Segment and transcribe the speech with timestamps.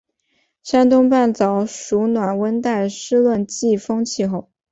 [0.63, 4.49] 山东半岛属暖温带湿润季风气候。